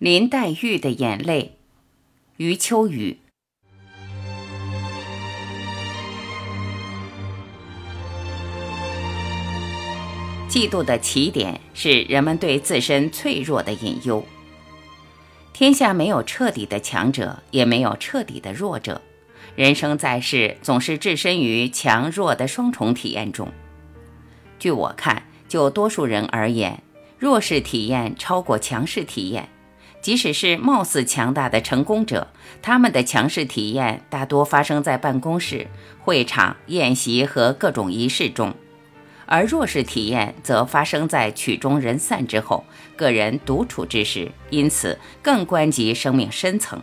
[0.00, 1.58] 林黛玉的眼泪，
[2.38, 3.18] 余秋雨。
[10.48, 14.24] 嫉妒的起点是人们对自身脆弱的隐忧。
[15.52, 19.02] 天下没有彻底的强者，也没有彻底的弱者。
[19.54, 23.52] 人生在世，总是置身于强弱的双重体验中。
[24.58, 26.82] 据我看，就多数人而言，
[27.18, 29.50] 弱势体验超过强势体验。
[30.02, 32.28] 即使是貌似强大的成功者，
[32.62, 35.66] 他们的强势体验大多发生在办公室、
[36.00, 38.54] 会场、宴席和各种仪式中，
[39.26, 42.64] 而弱势体验则发生在曲终人散之后，
[42.96, 46.80] 个人独处之时，因此更关及生命深层。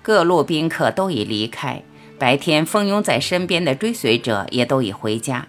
[0.00, 1.82] 各路宾客都已离开，
[2.18, 5.48] 白天蜂拥在身边的追随者也都已回家，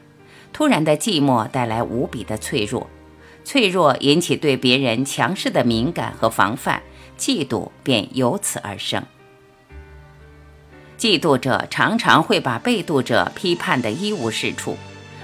[0.52, 2.90] 突然的寂寞带来无比的脆弱。
[3.46, 6.82] 脆弱引起对别人强势的敏感和防范，
[7.18, 9.04] 嫉妒便由此而生。
[10.98, 14.76] 嫉妒者常常会把被妒者批判得一无是处，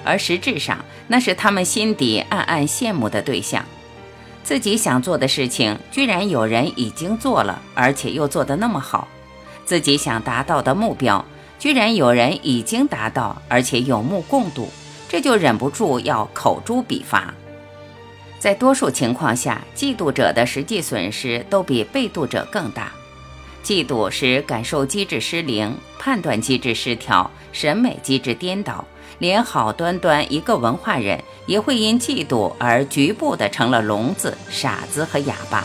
[0.03, 3.65] 而实质上那是他们心底暗暗羡慕的对象。
[4.43, 9.07] 自己想做的事情，居然有人已经做了，而且又做得那么好；
[9.65, 11.25] 自己想达到的目标，
[11.57, 14.69] 居然有人已经达到，而且有目共睹，
[15.09, 17.33] 这就忍不住要口诛笔伐。
[18.41, 22.91] 在多数情况下，嫉妒者的实际损失都比被妒者更大。
[23.63, 28.83] 嫉妒使感受机制失灵，判断机制失调，审美机制颠倒，
[29.19, 35.63] 连好端端一个文化人也会因嫉妒而局部的成了聋子、傻子和哑巴。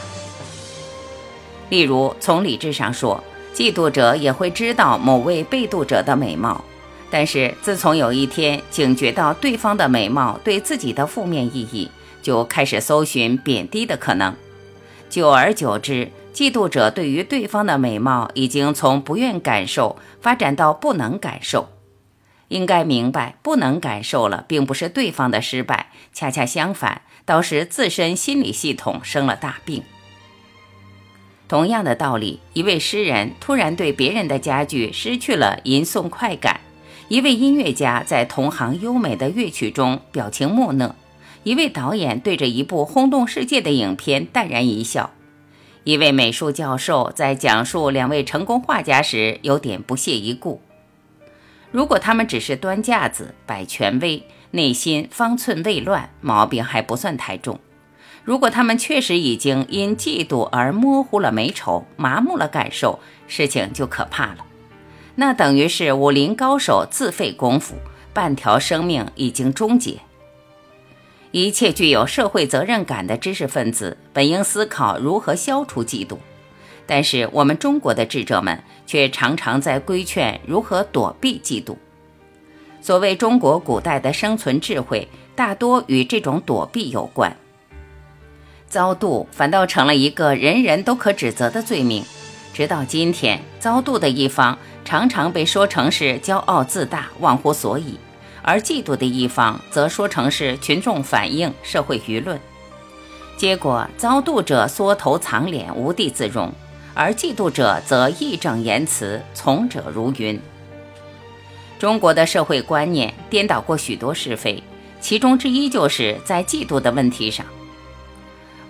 [1.70, 6.62] 例如，从理智上说，嫉妒者也会知道某位被妒者的美貌，
[7.08, 11.91] 但是自从有一天警觉到对方的美貌对自己的负面意义。
[12.27, 14.34] 就开始搜寻贬低的可能，
[15.08, 21.69] 久而久之，嫉妒者对于对方的美貌已经从不愿感受发展到不能感受。
[22.48, 29.84] 应该明白，不能感受了，并不是对方的失败，恰恰相反，倒是自身心理系统生了大病。
[31.47, 36.60] 同样的道理，一位诗人突然对别人的家具失去了吟诵快感，
[37.06, 40.97] 一位音乐家在同行优美的乐曲中表情木讷。
[41.47, 45.12] 一位导演对着一部轰动世界的影片淡然一笑，
[45.84, 50.61] 一位美术教授在讲述两位成功画家时有点不屑一顾。
[51.71, 57.61] 如果他们只是端架子、摆权威，内心方寸未乱，毛病还不算太重；
[58.25, 64.39] 如果他们确实已经因嫉妒而模糊了美丑、麻木了感受，事情就可怕了。
[65.15, 67.77] 那等于是武林高手自废功夫，
[68.13, 70.01] 半条生命已经终结。
[71.32, 76.16] 一切具有社会责任感的知识分子本应思考如何消除嫉妒，
[76.87, 81.76] 但是我们中国的智者们却常常在规劝如何躲避嫉妒。
[82.81, 87.36] 所谓中国古代的生存智慧，大多与这种躲避有关。
[88.69, 92.04] 遭妒反倒成了一个人人都可指责的罪名，
[92.54, 97.98] 直到今天，遭妒的一方常常被说成是骄傲自大、忘乎所以。
[98.47, 102.39] 而嫉妒的一方则说成是群众反映、社会舆论，
[103.37, 106.53] 结果遭妒者缩头藏脸、无地自容，
[106.95, 110.41] 而嫉妒者则义正言辞、从者如云。
[111.77, 114.63] 中国的社会观念颠倒过许多是非，
[115.01, 117.45] 其中之一就是在嫉妒的问题上。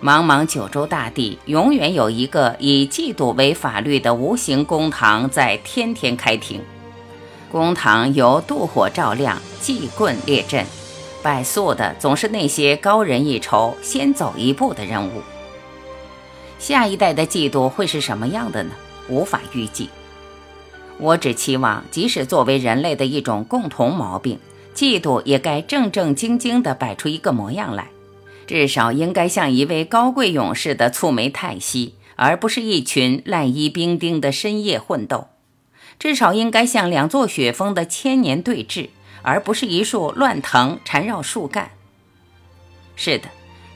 [0.03, 6.63] 茫茫九州大地，永远有一个以嫉妒为法律的无形公堂在天天开庭。
[7.57, 10.67] 公堂由妒火照亮，祭棍列阵，
[11.23, 15.23] 败诉的总是那些高人一筹、先走一步的人物。
[16.59, 18.73] 下一代的嫉妒会是什么样的呢？
[19.09, 19.89] 无法预计。
[20.99, 24.39] 我只期望，即使作为人类的一种共同毛病，
[24.75, 27.89] 嫉妒也该正正经经地摆出一个模样来，
[28.47, 35.29] 至少应该像一位高贵勇士的蹙眉叹息，而不是一群烂衣兵丁的深夜混斗。
[35.99, 38.91] 至少应该像两座雪峰的千年对峙，
[39.23, 41.71] 而不是一束乱藤缠绕树干。
[42.95, 43.29] 是的，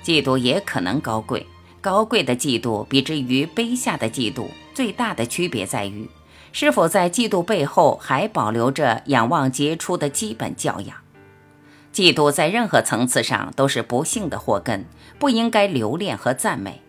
[0.02, 1.46] 嫉妒也可能高贵，
[1.80, 6.08] 高贵的嫉妒比之于卑下的嫉妒，最大的区别在于，
[6.52, 10.96] 是否在嫉妒背后还保留着仰望杰出的基本教养。
[11.92, 14.86] 嫉妒在任何层次上都是不幸的祸根，
[15.18, 16.80] 不应该留恋和赞美，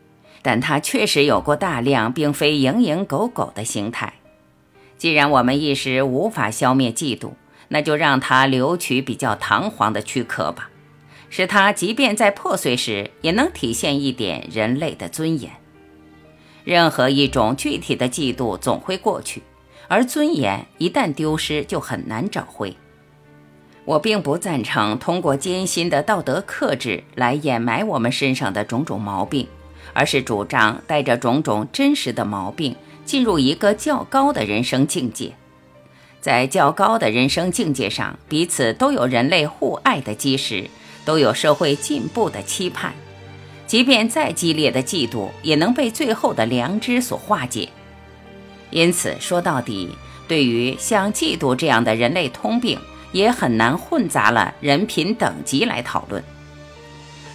[0.42, 4.14] 但它确实有过大量并非蝇营狗苟的形态。
[5.02, 7.32] 既然我们一时无法消灭嫉妒，
[7.70, 10.70] 那就让它留取比较堂皇的躯壳吧，
[11.28, 15.54] 使它即便在破碎时，也能体现一点人类的尊严。
[16.64, 19.42] 任何一种具体的嫉妒总会过去，
[19.88, 22.78] 而尊严一旦丢失，就很难找回。
[23.86, 29.48] 我并不赞成通过艰辛的道德克制来掩埋我们身上的种种毛病，
[29.94, 32.76] 而是主张带着种种真实的毛病，
[33.12, 35.34] 进入一个较高的人生境界。
[36.22, 40.70] 在较高的人生境界上，彼此都有人类互爱的基石，
[41.04, 42.94] 都有社会进步的期盼。
[43.68, 47.68] 即便再激烈的嫉妒，也能被最后的良知所化解。
[48.70, 49.90] 因此，说到底，
[50.26, 52.80] 对于像嫉妒这样的人类通病，
[53.12, 56.24] 也很难混杂了人品等级来讨论。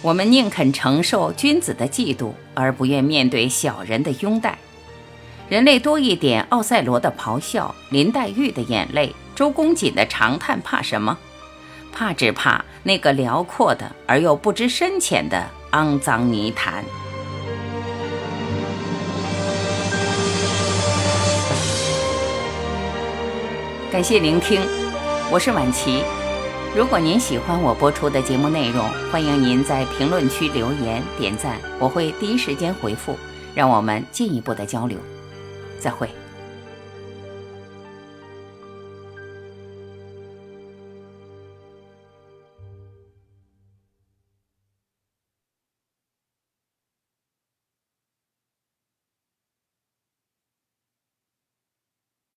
[0.01, 4.57] 我们宁肯承受君子的嫉妒，而不愿面对小人的拥戴。
[5.49, 11.17] 人类多一点奥赛罗的咆哮，林黛玉的眼泪，周公瑾的长叹，怕什么？
[11.93, 15.41] 怕只怕那个辽阔的而又不知深浅的
[15.71, 16.83] 肮脏泥潭。
[23.89, 24.61] 感谢聆听，
[25.31, 26.03] 我是晚琪。
[26.75, 33.17] 如果您喜欢我播出的节目内容，欢迎您在评论区留言点赞，我会第一时间回复，
[33.55, 34.97] 让我们进一步的交流。
[35.79, 36.09] 再会。